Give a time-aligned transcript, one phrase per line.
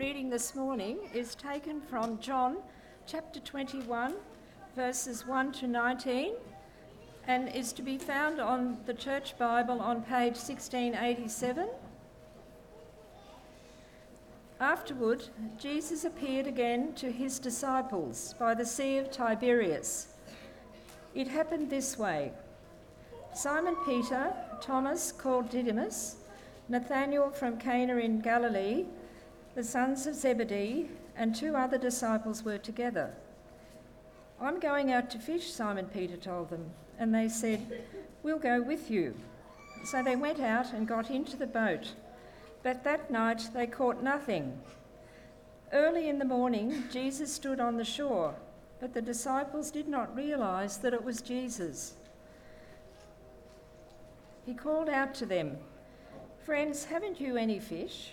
[0.00, 2.56] reading this morning is taken from John
[3.06, 4.14] chapter 21,
[4.74, 6.32] verses 1 to 19,
[7.26, 11.68] and is to be found on the Church Bible on page 1687.
[14.58, 15.28] Afterward,
[15.58, 20.14] Jesus appeared again to his disciples by the Sea of Tiberias.
[21.14, 22.32] It happened this way
[23.34, 24.32] Simon Peter,
[24.62, 26.16] Thomas called Didymus,
[26.70, 28.86] Nathanael from Cana in Galilee,
[29.54, 33.12] the sons of Zebedee, and two other disciples were together.
[34.40, 37.82] I'm going out to fish, Simon Peter told them, and they said,
[38.22, 39.14] We'll go with you.
[39.84, 41.94] So they went out and got into the boat,
[42.62, 44.60] but that night they caught nothing.
[45.72, 48.34] Early in the morning, Jesus stood on the shore,
[48.80, 51.94] but the disciples did not realize that it was Jesus.
[54.46, 55.58] He called out to them,
[56.44, 58.12] Friends, haven't you any fish?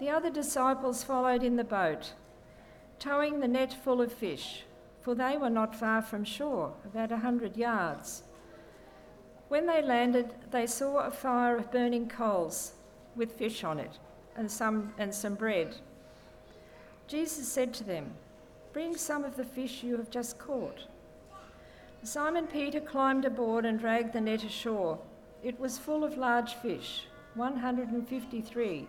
[0.00, 2.14] The other disciples followed in the boat,
[2.98, 4.64] towing the net full of fish,
[5.02, 8.22] for they were not far from shore, about a hundred yards.
[9.48, 12.72] When they landed, they saw a fire of burning coals
[13.14, 13.98] with fish on it
[14.36, 15.76] and some, and some bread.
[17.06, 18.12] Jesus said to them,
[18.72, 20.86] Bring some of the fish you have just caught.
[22.02, 24.98] Simon Peter climbed aboard and dragged the net ashore.
[25.42, 28.88] It was full of large fish, 153.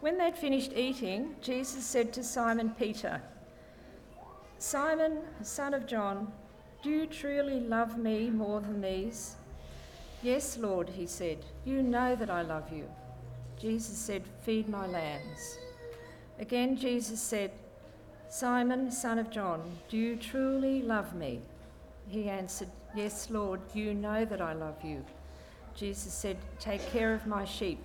[0.00, 3.20] When they'd finished eating, Jesus said to Simon Peter,
[4.58, 6.32] Simon, son of John,
[6.82, 9.36] do you truly love me more than these?
[10.22, 12.88] Yes, Lord, he said, you know that I love you.
[13.60, 15.58] Jesus said, Feed my lambs.
[16.38, 17.50] Again, Jesus said,
[18.30, 21.40] Simon, son of John, do you truly love me?
[22.08, 25.04] He answered, Yes, Lord, you know that I love you.
[25.74, 27.84] Jesus said, Take care of my sheep.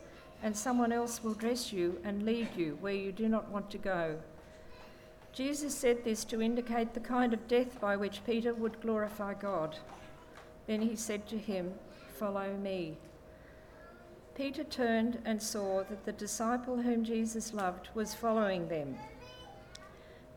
[0.43, 3.77] and someone else will dress you and lead you where you do not want to
[3.77, 4.17] go.
[5.33, 9.77] Jesus said this to indicate the kind of death by which Peter would glorify God.
[10.67, 11.73] Then he said to him,
[12.17, 12.97] Follow me.
[14.35, 18.95] Peter turned and saw that the disciple whom Jesus loved was following them.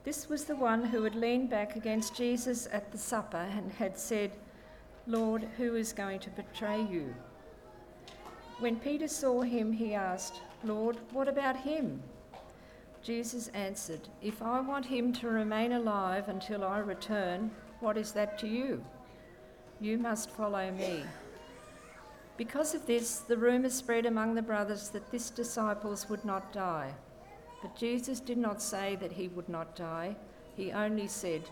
[0.04, 3.98] This was the one who had leaned back against Jesus at the supper and had
[3.98, 4.32] said,
[5.06, 7.14] Lord, who is going to betray you?
[8.60, 12.02] When Peter saw him, he asked, Lord, what about him?
[13.02, 17.50] Jesus answered, If I want him to remain alive until I return,
[17.80, 18.84] what is that to you?
[19.80, 21.02] You must follow me.
[22.36, 26.94] Because of this, the rumour spread among the brothers that this disciples would not die.
[27.60, 30.16] But Jesus did not say that he would not die.
[30.56, 31.42] He only said,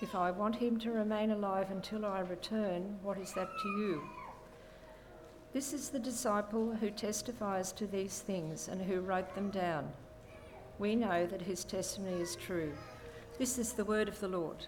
[0.00, 4.02] If I want him to remain alive until I return, what is that to you?
[5.58, 9.90] This is the disciple who testifies to these things and who wrote them down.
[10.78, 12.72] We know that his testimony is true.
[13.40, 14.66] This is the word of the Lord.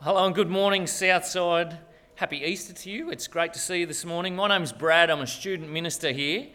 [0.00, 1.76] Hello and good morning, Southside.
[2.14, 3.10] Happy Easter to you.
[3.10, 4.34] It's great to see you this morning.
[4.34, 5.10] My name's Brad.
[5.10, 6.46] I'm a student minister here.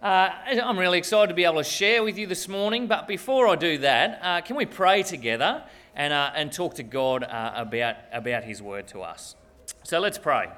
[0.00, 0.30] Uh,
[0.62, 2.86] I'm really excited to be able to share with you this morning.
[2.86, 5.64] But before I do that, uh, can we pray together
[5.96, 9.34] and, uh, and talk to God uh, about, about His word to us.
[9.82, 10.50] So let's pray.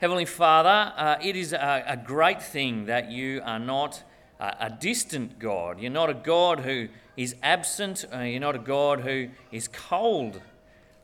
[0.00, 4.02] Heavenly Father, uh, it is a, a, great thing that you are not
[4.40, 5.80] a, distant God.
[5.80, 8.04] You're not a God who is absent.
[8.12, 10.40] Uh, you're not a God who is cold.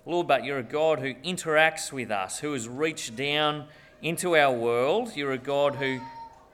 [0.05, 3.69] Lord, but you're a God who interacts with us, who has reached down
[4.05, 5.17] into our world.
[5.17, 5.99] You're a God who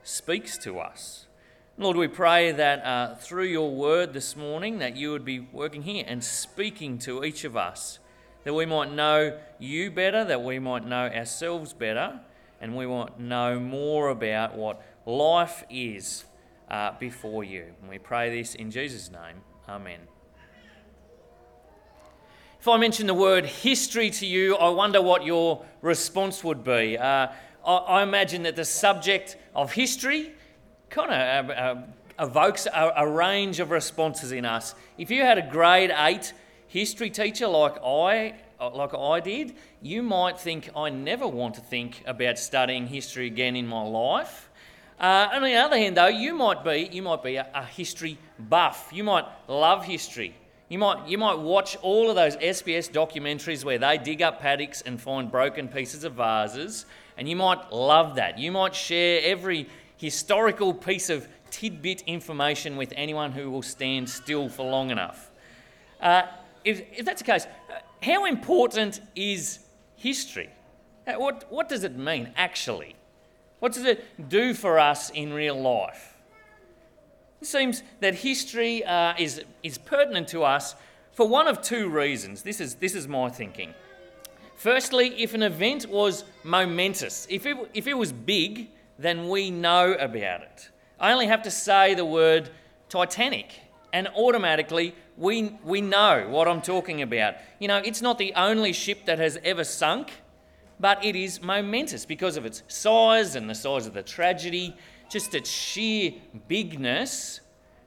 [0.05, 1.27] speaks to us.
[1.77, 5.83] Lord, we pray that uh, through your word this morning that you would be working
[5.83, 7.99] here and speaking to each of us,
[8.45, 12.21] that we might know you better, that we might know ourselves better,
[12.61, 16.25] and we might know more about what life is
[16.71, 17.65] uh, before you.
[17.81, 19.43] And we pray this in Jesus' name.
[19.69, 19.99] Amen.
[22.61, 26.99] If I mention the word history to you, I wonder what your response would be.
[26.99, 27.29] Uh,
[27.65, 30.33] I, I, imagine that the subject of history
[30.91, 31.83] kind of uh, uh,
[32.19, 34.75] evokes a, a, range of responses in us.
[34.99, 36.35] If you had a grade 8
[36.67, 42.03] history teacher like I, like I did, you might think, I never want to think
[42.07, 44.51] about studying history again in my life.
[45.01, 48.19] Uh, on the other hand, though, you might be, you might be a, a history
[48.39, 48.91] buff.
[48.93, 50.35] You might love history.
[50.71, 54.83] You might, you might watch all of those SBS documentaries where they dig up paddocks
[54.83, 56.87] and find broken pieces of vases,
[57.17, 58.39] and you might love that.
[58.39, 64.49] You might share every historical piece of tidbit information with anyone who will stand still
[64.49, 65.33] for long enough.
[66.01, 66.23] Uh,
[66.65, 69.59] if, if that's the case, uh, how important is
[69.97, 70.51] history?
[71.05, 72.95] Uh, what, what does it mean, actually?
[73.59, 76.10] What does it do for us in real life?
[77.41, 80.75] It seems that history uh, is, is pertinent to us
[81.13, 82.43] for one of two reasons.
[82.43, 83.75] This is, this is my thinking.
[84.57, 89.95] Firstly, if an event was momentous, if it, if it was big, then we know
[89.95, 90.69] about it.
[90.99, 92.51] I only have to say the word
[92.91, 93.53] Titanic,
[93.93, 97.37] and automatically we, we know what I'm talking about.
[97.59, 100.13] You know, it's not the only ship that has ever sunk,
[100.79, 104.77] but it is momentous because of its size and the size of the tragedy
[105.11, 106.13] just its sheer
[106.49, 107.41] bigness,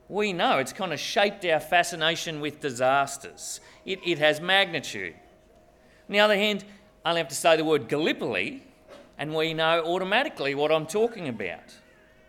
[0.10, 3.62] we know it's kind of shaped our fascination with disasters.
[3.86, 5.16] It, it has magnitude.
[6.10, 6.66] On the other hand,
[7.06, 8.64] I only have to say the word Gallipoli,
[9.18, 11.75] and we know automatically what I'm talking about.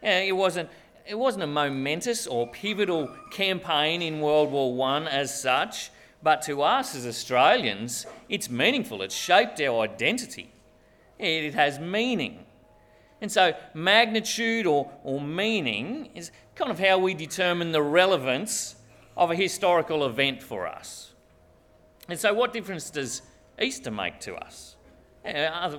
[0.03, 0.71] Yeah, it wasn't
[1.07, 5.91] it wasn't a momentous or pivotal campaign in World War I as such,
[6.23, 9.03] but to us as Australians, it's meaningful.
[9.03, 10.51] It's shaped our identity.
[11.19, 12.44] It has meaning.
[13.21, 18.77] And so, magnitude or, or meaning is kind of how we determine the relevance
[19.17, 21.13] of a historical event for us.
[22.09, 23.23] And so, what difference does
[23.61, 24.77] Easter make to us?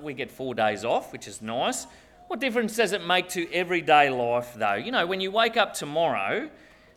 [0.02, 1.86] We get four days off, which is nice.
[2.28, 4.74] What difference does it make to everyday life, though?
[4.74, 6.50] You know, when you wake up tomorrow,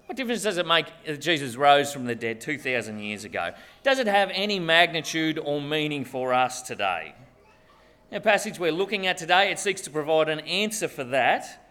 [0.06, 3.52] what difference does it make that Jesus rose from the dead 2,000 years ago?
[3.82, 7.14] Does it have any magnitude or meaning for us today?
[8.10, 11.66] The passage we're looking at today, it seeks to provide an answer for that.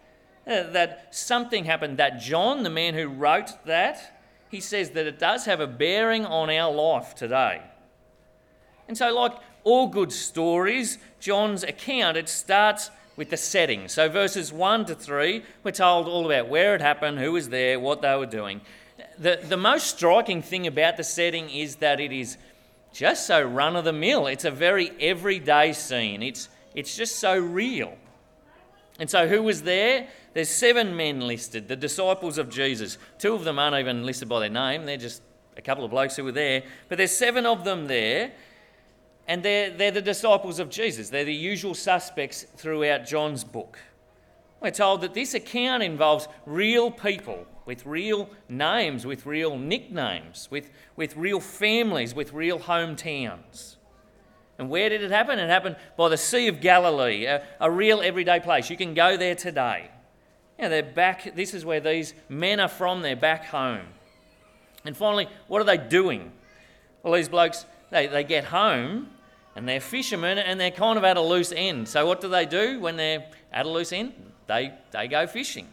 [0.46, 5.18] Uh, that something happened, that John, the man who wrote that, he says that it
[5.18, 7.60] does have a bearing on our life today.
[8.86, 9.32] And so, like
[9.64, 13.88] all good stories, John's account, it starts with the setting.
[13.88, 17.78] So, verses 1 to 3, we're told all about where it happened, who was there,
[17.78, 18.60] what they were doing.
[19.18, 22.38] The, the most striking thing about the setting is that it is
[22.98, 24.26] just so run of the mill.
[24.26, 26.20] It's a very everyday scene.
[26.20, 27.96] It's, it's just so real.
[28.98, 30.08] And so, who was there?
[30.34, 32.98] There's seven men listed, the disciples of Jesus.
[33.20, 35.22] Two of them aren't even listed by their name, they're just
[35.56, 36.64] a couple of blokes who were there.
[36.88, 38.32] But there's seven of them there,
[39.28, 41.08] and they're, they're the disciples of Jesus.
[41.08, 43.78] They're the usual suspects throughout John's book.
[44.60, 50.70] We're told that this account involves real people with real names, with real nicknames, with,
[50.96, 53.76] with real families, with real hometowns.
[54.58, 55.38] And where did it happen?
[55.38, 58.70] It happened by the Sea of Galilee, a, a real everyday place.
[58.70, 59.90] You can go there today.
[60.58, 61.36] Yeah, they're back.
[61.36, 63.02] This is where these men are from.
[63.02, 63.86] They're back home.
[64.84, 66.32] And finally, what are they doing?
[67.02, 69.10] Well, these blokes, they, they get home
[69.54, 71.86] and they're fishermen and they're kind of at a loose end.
[71.86, 74.14] So, what do they do when they're at a loose end?
[74.48, 75.68] They, they go fishing.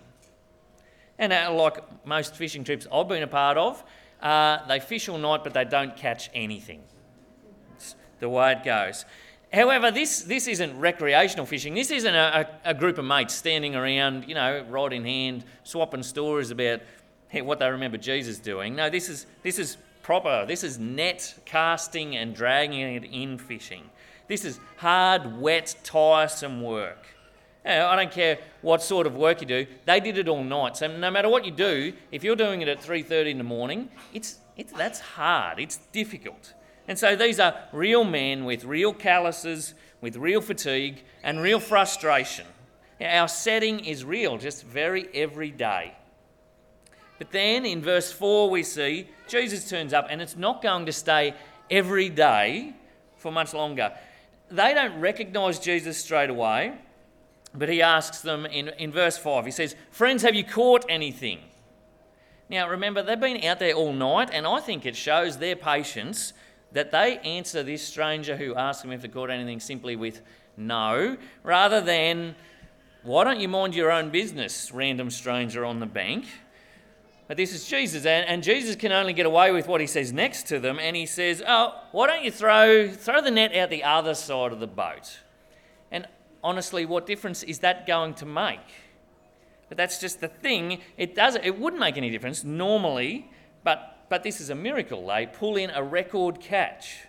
[1.17, 3.83] And uh, like most fishing trips I've been a part of,
[4.21, 6.83] uh, they fish all night but they don't catch anything.
[7.75, 9.05] It's the way it goes.
[9.51, 11.73] However, this, this isn't recreational fishing.
[11.73, 15.45] This isn't a, a, a, group of mates standing around, you know, rod in hand,
[15.63, 16.81] swapping stories about
[17.31, 18.75] what they remember Jesus doing.
[18.75, 20.45] No, this is, this is proper.
[20.45, 23.83] This is net casting and dragging it in fishing.
[24.27, 27.14] This is hard, wet, tiresome work.
[27.65, 29.65] Uh, I don't care what sort of work you do.
[29.85, 30.77] They did it all night.
[30.77, 33.89] So no matter what you do, if you're doing it at 3:30 in the morning,
[34.13, 35.59] it's, it's that's hard.
[35.59, 36.53] It's difficult.
[36.87, 42.45] And so these are real men with real calluses, with real fatigue and real frustration.
[43.01, 45.95] Our setting is real, just very everyday.
[47.17, 50.91] But then in verse 4, we see Jesus turns up, and it's not going to
[50.91, 51.33] stay
[51.71, 52.73] every day
[53.17, 53.93] for much longer.
[54.51, 56.73] They don't recognize Jesus straight away,
[57.57, 61.39] but he asks them in, in verse 5, he says, Friends, have you caught anything?
[62.49, 66.33] Now remember, they've been out there all night, and I think it shows their patience
[66.73, 70.21] that they answer this stranger who asks them if they caught anything simply with
[70.57, 72.35] no, rather than,
[73.03, 76.25] Why don't you mind your own business, random stranger on the bank?
[77.27, 80.13] But this is Jesus, and, and Jesus can only get away with what he says
[80.13, 83.71] next to them, and he says, Oh, why don't you throw, throw the net out
[83.71, 85.19] the other side of the boat?
[86.45, 88.59] Honestly, what difference is that going to make?
[89.67, 90.79] But that's just the thing.
[90.95, 93.31] It does it wouldn't make any difference normally,
[93.63, 95.07] but but this is a miracle.
[95.07, 97.07] They pull in a record catch.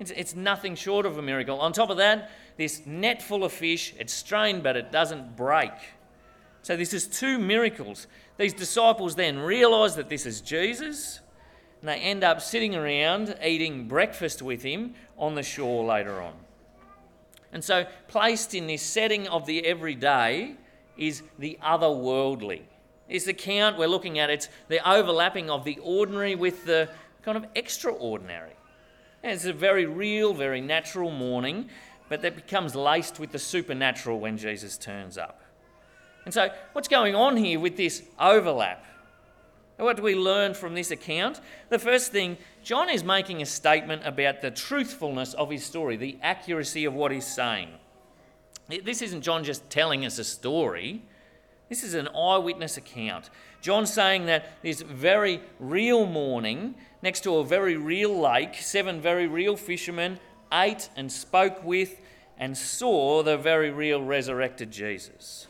[0.00, 1.60] It's, it's nothing short of a miracle.
[1.60, 5.70] On top of that, this net full of fish, it's strained, but it doesn't break.
[6.62, 8.08] So this is two miracles.
[8.38, 11.20] These disciples then realize that this is Jesus,
[11.80, 16.34] and they end up sitting around eating breakfast with him on the shore later on.
[17.54, 20.56] And so, placed in this setting of the everyday
[20.98, 22.62] is the otherworldly.
[23.08, 26.88] This account we're looking at, it's the overlapping of the ordinary with the
[27.22, 28.54] kind of extraordinary.
[29.22, 31.70] And it's a very real, very natural morning,
[32.08, 35.40] but that becomes laced with the supernatural when Jesus turns up.
[36.24, 38.84] And so, what's going on here with this overlap?
[39.76, 41.40] What do we learn from this account?
[41.68, 46.16] The first thing, John is making a statement about the truthfulness of his story, the
[46.22, 47.70] accuracy of what he's saying.
[48.68, 51.02] This isn't John just telling us a story,
[51.68, 53.30] this is an eyewitness account.
[53.60, 59.26] John's saying that this very real morning, next to a very real lake, seven very
[59.26, 60.20] real fishermen
[60.52, 62.00] ate and spoke with
[62.38, 65.46] and saw the very real resurrected Jesus.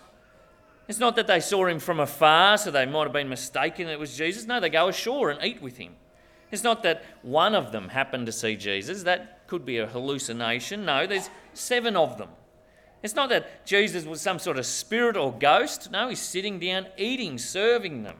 [0.86, 3.98] It's not that they saw him from afar, so they might have been mistaken it
[3.98, 4.46] was Jesus.
[4.46, 5.92] No, they go ashore and eat with him.
[6.50, 9.02] It's not that one of them happened to see Jesus.
[9.02, 10.84] That could be a hallucination.
[10.84, 12.28] No, there's seven of them.
[13.02, 15.90] It's not that Jesus was some sort of spirit or ghost.
[15.90, 18.16] No, he's sitting down, eating, serving them.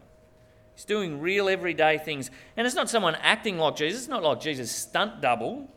[0.75, 2.31] He's doing real everyday things.
[2.57, 4.01] And it's not someone acting like Jesus.
[4.03, 5.69] It's not like Jesus' stunt double.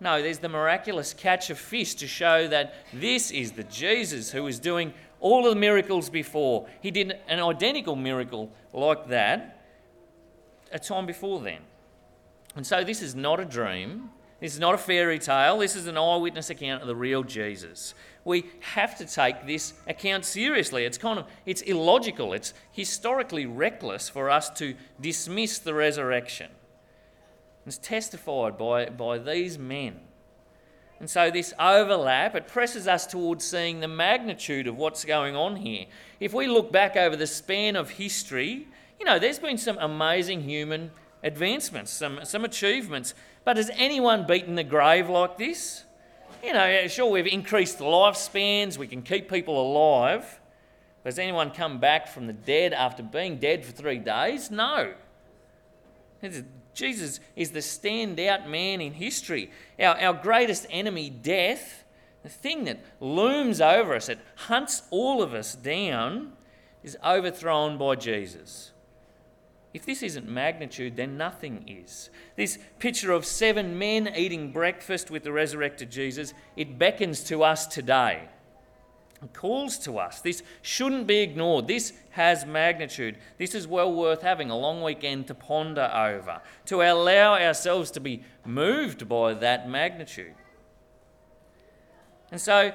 [0.00, 4.46] No, there's the miraculous catch of fish to show that this is the Jesus who
[4.46, 6.66] is doing all of the miracles before.
[6.80, 9.60] He did an identical miracle like that
[10.72, 11.60] a time before then.
[12.56, 14.10] And so this is not a dream.
[14.40, 15.58] This is not a fairy tale.
[15.58, 17.94] This is an eyewitness account of the real Jesus.
[18.24, 20.84] We have to take this account seriously.
[20.84, 22.32] It's kind of it's illogical.
[22.32, 26.50] It's historically reckless for us to dismiss the resurrection.
[27.66, 30.00] It's testified by, by these men.
[31.00, 35.56] And so, this overlap, it presses us towards seeing the magnitude of what's going on
[35.56, 35.86] here.
[36.20, 40.42] If we look back over the span of history, you know, there's been some amazing
[40.42, 40.90] human
[41.22, 43.14] advancements, some, some achievements.
[43.44, 45.84] But has anyone beaten the grave like this?
[46.44, 50.40] You know, sure, we've increased lifespans, we can keep people alive.
[51.02, 54.50] But has anyone come back from the dead after being dead for three days?
[54.50, 54.92] No.
[56.74, 59.50] Jesus is the standout man in history.
[59.78, 61.84] Our, our greatest enemy, death,
[62.22, 66.32] the thing that looms over us, that hunts all of us down,
[66.82, 68.72] is overthrown by Jesus.
[69.72, 72.10] If this isn't magnitude, then nothing is.
[72.36, 77.66] This picture of seven men eating breakfast with the resurrected Jesus, it beckons to us
[77.66, 78.28] today
[79.28, 80.20] calls to us.
[80.20, 81.66] This shouldn't be ignored.
[81.66, 83.16] This has magnitude.
[83.38, 88.00] This is well worth having a long weekend to ponder over, to allow ourselves to
[88.00, 90.34] be moved by that magnitude.
[92.30, 92.72] And so,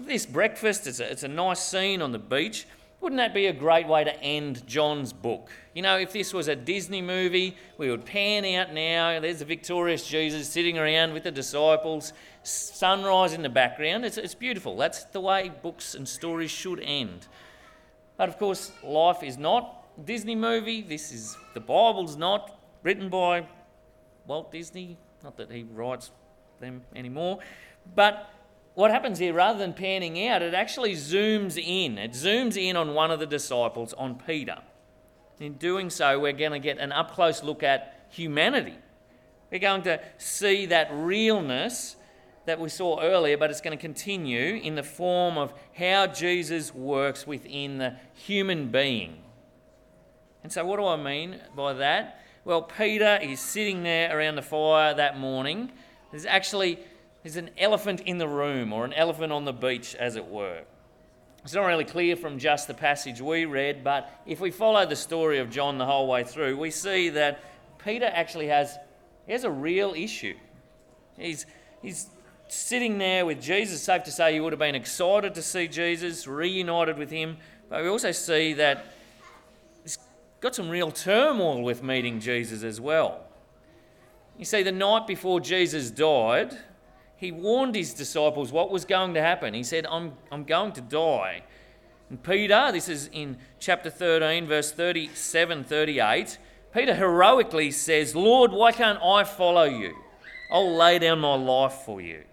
[0.00, 2.66] this breakfast, it's a, it's a nice scene on the beach.
[3.00, 5.50] Wouldn't that be a great way to end John's book?
[5.74, 9.18] You know, if this was a Disney movie, we would pan out now.
[9.20, 14.04] There's the victorious Jesus sitting around with the disciples, sunrise in the background.
[14.04, 14.76] It's, it's beautiful.
[14.76, 17.26] That's the way books and stories should end.
[18.18, 20.82] But of course, life is not a Disney movie.
[20.82, 23.46] This is the Bible's not written by
[24.26, 24.98] Walt Disney.
[25.24, 26.10] Not that he writes
[26.60, 27.38] them anymore.
[27.94, 28.30] But
[28.74, 31.98] what happens here, rather than panning out, it actually zooms in.
[31.98, 34.58] It zooms in on one of the disciples, on Peter.
[35.38, 38.76] In doing so, we're going to get an up close look at humanity.
[39.50, 41.96] We're going to see that realness
[42.46, 46.74] that we saw earlier, but it's going to continue in the form of how Jesus
[46.74, 49.18] works within the human being.
[50.42, 52.20] And so, what do I mean by that?
[52.44, 55.70] Well, Peter is sitting there around the fire that morning.
[56.10, 56.78] There's actually
[57.22, 60.62] there's an elephant in the room, or an elephant on the beach, as it were.
[61.42, 64.96] It's not really clear from just the passage we read, but if we follow the
[64.96, 67.42] story of John the whole way through, we see that
[67.82, 68.76] Peter actually has,
[69.26, 70.34] he has a real issue.
[71.16, 71.46] He's,
[71.80, 72.08] he's
[72.48, 73.82] sitting there with Jesus.
[73.82, 77.82] Safe to say he would have been excited to see Jesus, reunited with him, but
[77.82, 78.86] we also see that
[79.82, 79.98] he's
[80.40, 83.22] got some real turmoil with meeting Jesus as well.
[84.38, 86.56] You see, the night before Jesus died,
[87.20, 89.52] he warned his disciples what was going to happen.
[89.52, 91.42] He said, I'm, I'm going to die.
[92.08, 96.38] And Peter, this is in chapter 13, verse 37 38,
[96.72, 99.94] Peter heroically says, Lord, why can't I follow you?
[100.50, 102.24] I'll lay down my life for you.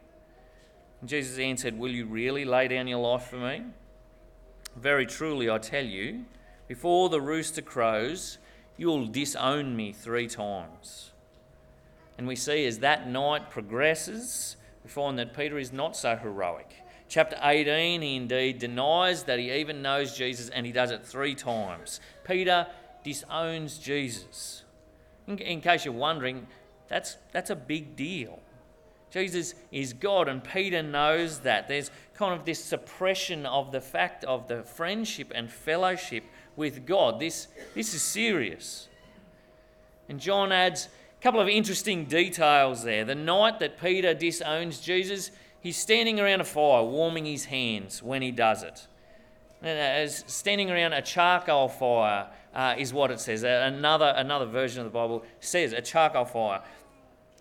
[1.01, 3.63] And Jesus answered, Will you really lay down your life for me?
[4.77, 6.23] Very truly, I tell you,
[6.69, 8.37] before the rooster crows,
[8.77, 11.11] you'll disown me three times.
[12.17, 14.55] And we see as that night progresses,
[14.87, 16.73] we find that Peter is not so heroic.
[17.09, 21.35] Chapter 18, he indeed denies that he even knows Jesus, and he does it three
[21.35, 21.99] times.
[22.23, 22.67] Peter
[23.03, 24.63] disowns Jesus.
[25.27, 26.47] In, in case you're wondering,
[26.87, 28.39] that's, that's a big deal.
[29.11, 31.67] Jesus is God, and Peter knows that.
[31.67, 36.23] There's kind of this suppression of the fact of the friendship and fellowship
[36.55, 37.19] with God.
[37.19, 38.87] This, this is serious.
[40.07, 40.87] And John adds
[41.19, 43.03] a couple of interesting details there.
[43.03, 48.21] The night that Peter disowns Jesus, he's standing around a fire, warming his hands when
[48.21, 48.87] he does it.
[49.63, 53.43] As standing around a charcoal fire uh, is what it says.
[53.43, 56.61] Another, another version of the Bible says a charcoal fire.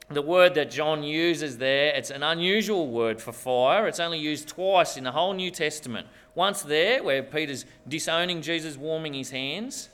[0.09, 3.89] The word that John uses there, it's an unusual word for fire.
[3.89, 6.07] It's only used twice in the whole New Testament.
[6.35, 9.89] Once there, where Peter's disowning Jesus, warming his hands,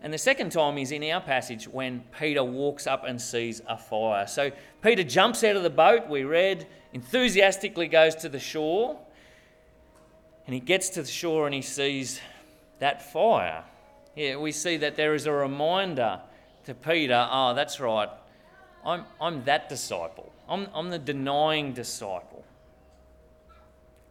[0.00, 3.76] and the second time is in our passage when Peter walks up and sees a
[3.76, 4.26] fire.
[4.26, 8.98] So Peter jumps out of the boat, we read, enthusiastically goes to the shore.
[10.46, 12.20] And he gets to the shore and he sees
[12.78, 13.64] that fire.
[14.14, 16.20] Yeah, we see that there is a reminder
[16.64, 18.08] to Peter oh, that's right,
[18.84, 20.32] I'm, I'm that disciple.
[20.48, 22.44] I'm, I'm the denying disciple.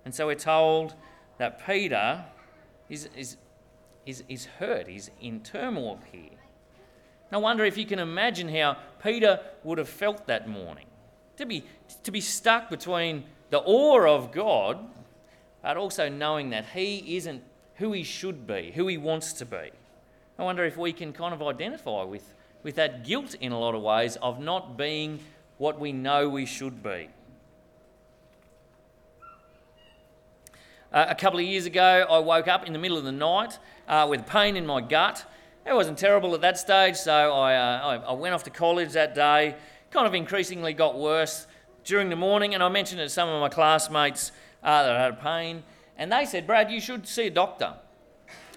[0.06, 0.94] And so we're told
[1.38, 2.24] that Peter
[2.90, 3.38] is, is
[4.08, 6.32] is, is hurt, he's in turmoil here.
[7.32, 10.86] I wonder if you can imagine how Peter would have felt that morning.
[11.36, 11.66] To be,
[12.04, 14.80] to be stuck between the awe of God,
[15.62, 17.44] but also knowing that he isn't
[17.76, 19.72] who he should be, who he wants to be.
[20.40, 23.76] I wonder if we can kind of identify with, with that guilt in a lot
[23.76, 25.20] of ways of not being
[25.58, 27.10] what we know we should be.
[30.92, 33.60] Uh, a couple of years ago, I woke up in the middle of the night
[33.90, 35.30] uh, with pain in my gut.
[35.66, 39.14] It wasn't terrible at that stage, so I, uh, I, went off to college that
[39.14, 39.56] day.
[39.92, 41.46] Kind of increasingly got worse
[41.84, 44.32] during the morning, and I mentioned it to some of my classmates
[44.64, 45.64] uh, that I had pain,
[45.98, 47.74] and they said, "Brad, you should see a doctor."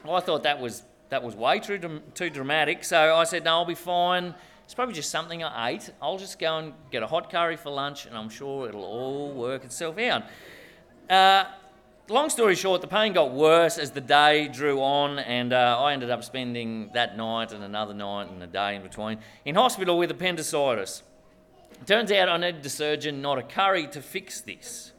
[0.05, 3.55] Well, I thought that was that was way too too dramatic, so I said, "No,
[3.57, 5.91] I'll be fine." It's probably just something I ate.
[6.01, 9.33] I'll just go and get a hot curry for lunch, and I'm sure it'll all
[9.33, 10.23] work itself out.
[12.11, 15.93] Long story short, the pain got worse as the day drew on, and uh, I
[15.93, 19.97] ended up spending that night and another night and a day in between in hospital
[19.97, 21.05] with appendicitis.
[21.71, 24.91] It turns out I needed a surgeon, not a curry, to fix this.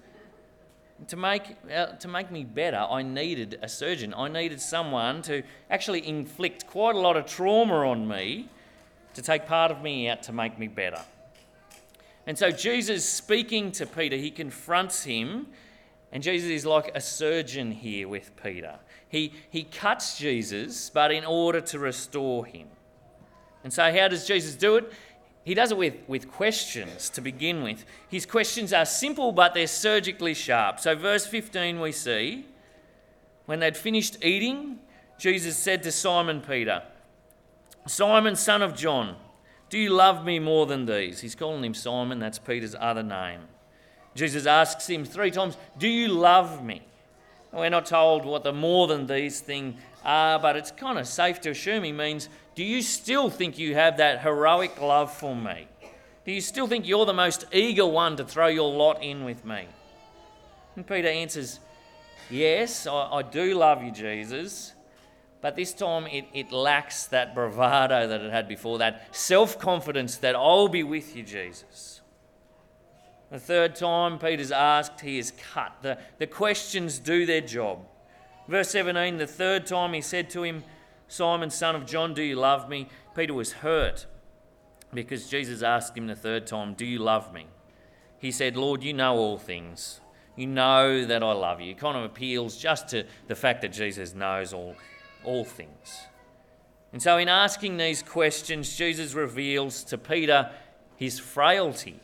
[1.10, 4.13] To make, uh, to make me better, I needed a surgeon.
[4.13, 8.47] I needed someone to actually inflict quite a lot of trauma on me
[9.15, 11.02] to take part of me out to make me better.
[12.26, 15.47] And so Jesus, speaking to Peter, he confronts him
[16.12, 18.80] and Jesus is like a surgeon here with Peter.
[19.08, 22.67] He, he cuts Jesus, but in order to restore him.
[23.63, 24.91] And so, how does Jesus do it?
[25.43, 27.86] He does it with, with questions to begin with.
[28.10, 30.80] His questions are simple, but they're surgically sharp.
[30.80, 32.45] So, verse 15, we see
[33.45, 34.80] when they'd finished eating,
[35.17, 36.84] Jesus said to Simon Peter,
[37.88, 39.15] Simon, son of John,
[39.69, 41.21] do you love me more than these?
[41.21, 43.41] He's calling him Simon, that's Peter's other name.
[44.15, 46.82] Jesus asks him three times, Do you love me?
[47.52, 51.41] We're not told what the more than these things are, but it's kind of safe
[51.41, 55.67] to assume he means, Do you still think you have that heroic love for me?
[56.26, 59.43] Do you still think you're the most eager one to throw your lot in with
[59.43, 59.67] me?
[60.76, 61.60] And Peter answers,
[62.30, 64.74] Yes, I, I do love you, Jesus.
[65.41, 70.17] But this time it, it lacks that bravado that it had before, that self confidence
[70.17, 72.01] that I'll be with you, Jesus.
[73.32, 75.78] The third time Peter's asked, he is cut.
[75.82, 77.80] The, the questions do their job.
[78.48, 80.63] Verse 17, the third time he said to him,
[81.08, 82.89] Simon, son of John, do you love me?
[83.15, 84.06] Peter was hurt
[84.94, 87.48] because Jesus asked him the third time, Do you love me?
[88.20, 90.02] He said, Lord, you know all things.
[90.36, 91.72] You know that I love you.
[91.72, 94.76] It kind of appeals just to the fact that Jesus knows all,
[95.24, 96.02] all things.
[96.94, 100.52] And so, in asking these questions, Jesus reveals to Peter
[100.98, 102.00] his frailty.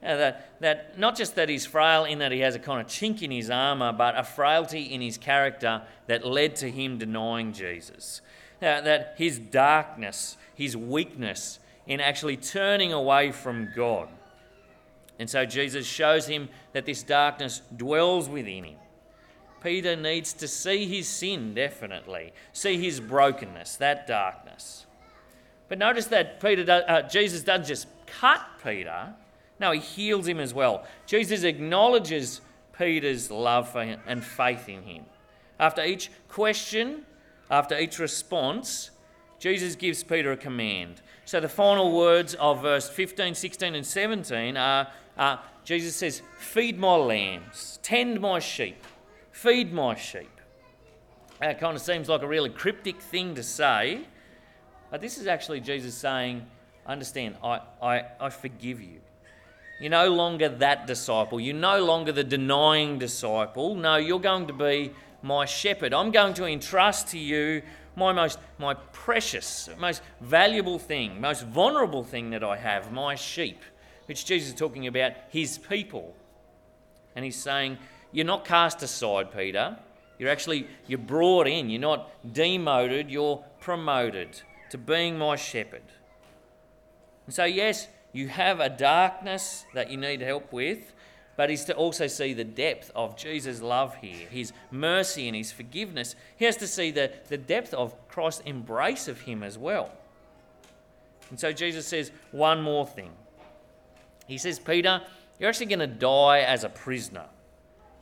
[0.00, 2.86] Uh, that, that not just that he's frail in that he has a kind of
[2.86, 7.52] chink in his armour, but a frailty in his character that led to him denying
[7.52, 8.20] Jesus.
[8.62, 14.08] Uh, that his darkness, his weakness in actually turning away from God.
[15.18, 18.76] And so Jesus shows him that this darkness dwells within him.
[19.62, 24.86] Peter needs to see his sin, definitely, see his brokenness, that darkness.
[25.68, 29.14] But notice that Peter, uh, Jesus doesn't just cut Peter,
[29.60, 30.84] no, he heals him as well.
[31.06, 32.40] Jesus acknowledges
[32.76, 35.04] Peter's love for him and faith in him.
[35.58, 37.04] After each question,
[37.50, 38.90] after each response,
[39.38, 41.02] Jesus gives Peter a command.
[41.24, 46.78] So the final words of verse 15, 16, and 17 are uh, Jesus says, Feed
[46.78, 48.82] my lambs, tend my sheep,
[49.32, 50.30] feed my sheep.
[51.40, 54.02] That kind of seems like a really cryptic thing to say,
[54.90, 56.46] but this is actually Jesus saying,
[56.86, 59.00] Understand, I, I, I forgive you.
[59.80, 61.38] You're no longer that disciple.
[61.38, 63.74] You're no longer the denying disciple.
[63.74, 65.94] No, you're going to be my shepherd.
[65.94, 67.62] I'm going to entrust to you
[67.96, 73.62] my most my precious, most valuable thing, most vulnerable thing that I have, my sheep
[74.08, 76.16] which Jesus is talking about his people.
[77.14, 77.76] And he's saying,
[78.10, 79.76] You're not cast aside, Peter.
[80.18, 81.68] You're actually you're brought in.
[81.68, 85.82] You're not demoted, you're promoted to being my shepherd.
[87.26, 87.86] And so, yes,
[88.18, 90.92] you have a darkness that you need help with,
[91.36, 95.52] but he's to also see the depth of Jesus' love here, his mercy and his
[95.52, 96.16] forgiveness.
[96.36, 99.92] He has to see the, the depth of Christ's embrace of him as well.
[101.30, 103.12] And so Jesus says one more thing.
[104.26, 105.00] He says, Peter,
[105.38, 107.26] you're actually going to die as a prisoner.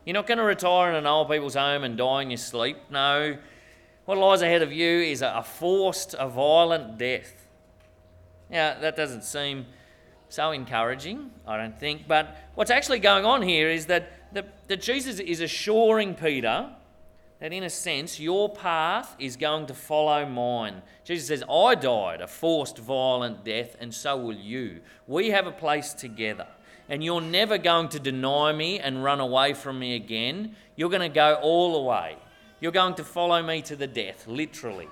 [0.06, 2.78] You're not going to retire in an old people's home and die in your sleep.
[2.90, 3.36] No.
[4.06, 7.34] What lies ahead of you is a forced, a violent death.
[8.48, 9.66] Now, that doesn't seem
[10.28, 12.08] so encouraging, I don't think.
[12.08, 16.70] But what's actually going on here is that, that, that Jesus is assuring Peter
[17.40, 20.82] that, in a sense, your path is going to follow mine.
[21.04, 24.80] Jesus says, I died a forced, violent death, and so will you.
[25.06, 26.46] We have a place together.
[26.88, 30.54] And you're never going to deny me and run away from me again.
[30.76, 32.16] You're going to go all the way.
[32.60, 34.88] You're going to follow me to the death, literally.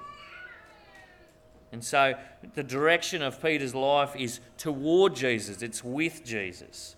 [1.75, 2.15] And so
[2.55, 6.95] the direction of Peter's life is toward Jesus, it's with Jesus.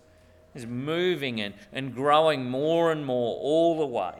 [0.54, 4.12] It's moving and, and growing more and more all the way.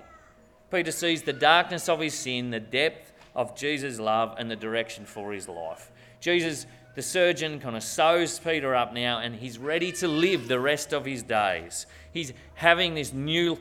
[0.71, 5.05] Peter sees the darkness of his sin, the depth of Jesus' love, and the direction
[5.05, 5.92] for his life.
[6.21, 6.64] Jesus,
[6.95, 10.95] the surgeon, kind of sews Peter up now, and he's ready to live the rest
[10.95, 11.85] of his days.
[12.14, 13.59] He's having this new,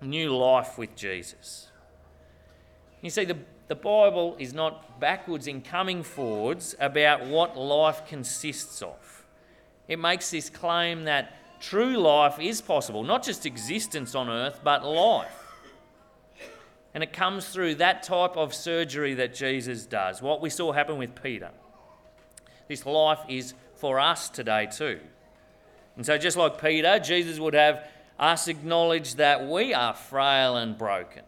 [0.00, 1.68] new life with Jesus.
[3.02, 3.36] You see, the,
[3.68, 9.24] the Bible is not backwards in coming forwards about what life consists of.
[9.86, 14.84] It makes this claim that true life is possible, not just existence on earth, but
[14.84, 15.44] life.
[16.94, 20.96] And it comes through that type of surgery that Jesus does, what we saw happen
[20.96, 21.50] with Peter.
[22.68, 25.00] This life is for us today too.
[25.96, 27.86] And so, just like Peter, Jesus would have
[28.18, 31.22] us acknowledge that we are frail and broken.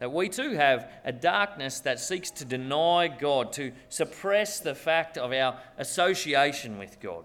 [0.00, 5.16] That we too have a darkness that seeks to deny God, to suppress the fact
[5.16, 7.24] of our association with God.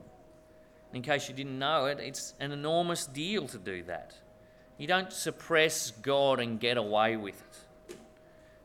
[0.93, 4.15] In case you didn't know it, it's an enormous deal to do that.
[4.77, 7.95] You don't suppress God and get away with it.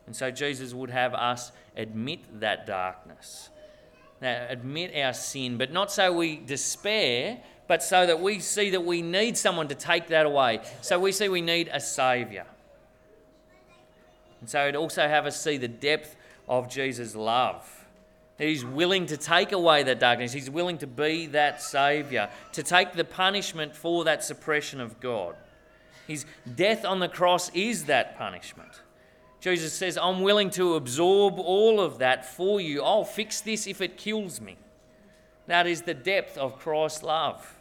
[0.07, 3.49] And so Jesus would have us admit that darkness,
[4.21, 9.01] admit our sin, but not so we despair, but so that we see that we
[9.01, 10.61] need someone to take that away.
[10.81, 12.45] So we see we need a Saviour.
[14.41, 16.15] And so it also have us see the depth
[16.47, 17.85] of Jesus' love.
[18.37, 20.33] He's willing to take away that darkness.
[20.33, 25.35] He's willing to be that Saviour, to take the punishment for that suppression of God.
[26.05, 28.81] His death on the cross is that punishment.
[29.39, 32.83] Jesus says, I'm willing to absorb all of that for you.
[32.83, 34.57] I'll fix this if it kills me.
[35.47, 37.55] That is the depth of Christ's love.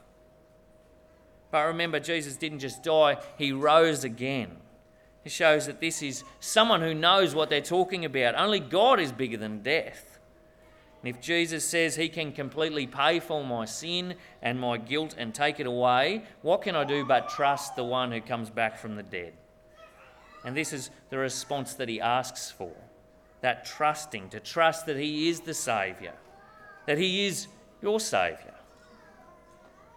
[1.50, 4.56] But remember, Jesus didn't just die, he rose again.
[5.24, 8.34] It shows that this is someone who knows what they're talking about.
[8.34, 10.18] Only God is bigger than death.
[11.02, 15.34] And if Jesus says he can completely pay for my sin and my guilt and
[15.34, 18.96] take it away, what can I do but trust the one who comes back from
[18.96, 19.34] the dead?
[20.44, 22.72] And this is the response that he asks for
[23.44, 26.14] that trusting, to trust that he is the Saviour,
[26.86, 27.46] that he is
[27.82, 28.54] your Saviour,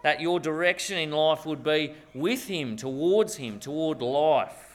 [0.04, 4.67] that your direction in life would be with him, towards him, toward life.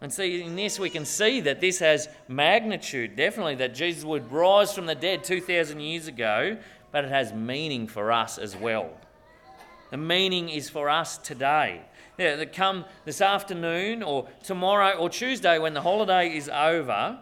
[0.00, 4.30] And see, in this, we can see that this has magnitude, definitely, that Jesus would
[4.30, 6.56] rise from the dead 2,000 years ago,
[6.92, 8.90] but it has meaning for us as well.
[9.90, 11.82] The meaning is for us today.
[12.16, 17.18] Yeah, that come this afternoon or tomorrow or Tuesday when the holiday is over,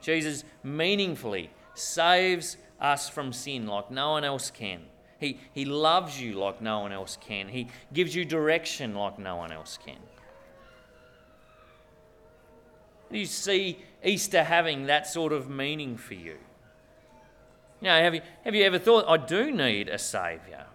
[0.00, 4.80] Jesus meaningfully saves us from sin like no one else can.
[5.18, 7.48] He, he loves you like no one else can.
[7.48, 9.98] He gives you direction like no one else can.
[13.10, 16.36] Do you see Easter having that sort of meaning for you?
[17.80, 20.66] You know, have you, have you ever thought, I do need a Saviour?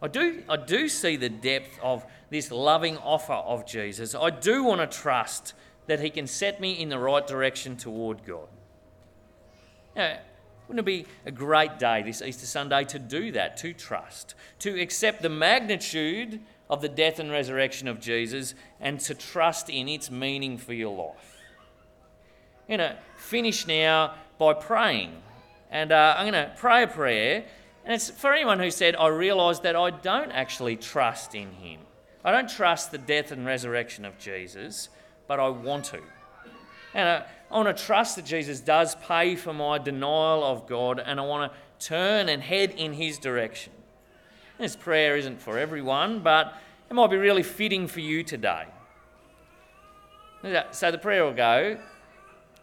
[0.00, 4.14] I do, I do see the depth of this loving offer of Jesus.
[4.14, 5.54] I do want to trust
[5.86, 8.48] that He can set me in the right direction toward God.
[9.96, 14.80] Wouldn't it be a great day this Easter Sunday to do that, to trust, to
[14.80, 20.10] accept the magnitude of the death and resurrection of Jesus and to trust in its
[20.10, 21.35] meaning for your life?
[22.68, 25.12] I'm going to finish now by praying.
[25.70, 27.44] And uh, I'm going to pray a prayer.
[27.84, 31.80] And it's for anyone who said, I realise that I don't actually trust in him.
[32.24, 34.88] I don't trust the death and resurrection of Jesus,
[35.28, 36.00] but I want to.
[36.92, 40.98] And uh, I want to trust that Jesus does pay for my denial of God,
[40.98, 43.72] and I want to turn and head in his direction.
[44.58, 46.54] This prayer isn't for everyone, but
[46.90, 48.64] it might be really fitting for you today.
[50.72, 51.78] So the prayer will go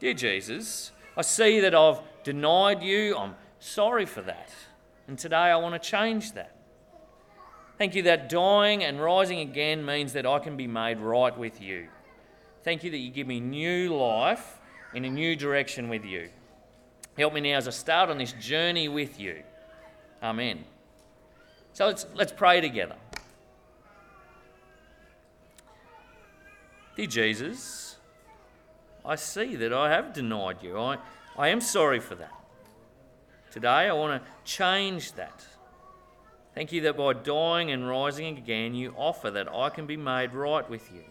[0.03, 3.15] Dear Jesus, I see that I've denied you.
[3.15, 4.49] I'm sorry for that.
[5.07, 6.57] And today I want to change that.
[7.77, 11.61] Thank you that dying and rising again means that I can be made right with
[11.61, 11.87] you.
[12.65, 14.59] Thank you that you give me new life
[14.93, 16.27] in a new direction with you.
[17.17, 19.41] Help me now as I start on this journey with you.
[20.21, 20.65] Amen.
[21.71, 22.97] So let's, let's pray together.
[26.97, 27.92] Dear Jesus,
[29.05, 30.79] I see that I have denied you.
[30.79, 30.97] I,
[31.37, 32.33] I am sorry for that.
[33.51, 35.45] Today, I want to change that.
[36.55, 40.33] Thank you that by dying and rising again, you offer that I can be made
[40.33, 41.01] right with you.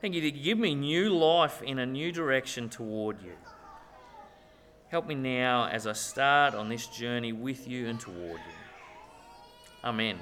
[0.00, 3.32] Thank you that you give me new life in a new direction toward you.
[4.88, 8.54] Help me now as I start on this journey with you and toward you.
[9.82, 10.18] Amen.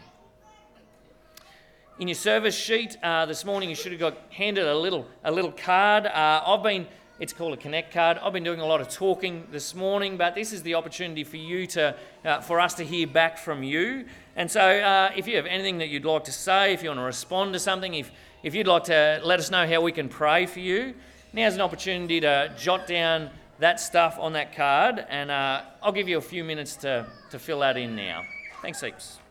[2.03, 5.31] In your service sheet uh, this morning, you should have got handed a little a
[5.31, 6.05] little card.
[6.05, 6.89] Uh, I've been
[7.21, 8.19] it's called a connect card.
[8.19, 11.37] I've been doing a lot of talking this morning, but this is the opportunity for
[11.37, 14.07] you to uh, for us to hear back from you.
[14.35, 16.99] And so, uh, if you have anything that you'd like to say, if you want
[16.99, 18.11] to respond to something, if
[18.43, 20.95] if you'd like to let us know how we can pray for you,
[21.33, 26.09] now's an opportunity to jot down that stuff on that card, and uh, I'll give
[26.09, 28.25] you a few minutes to to fill that in now.
[28.61, 29.22] Thanks heaps.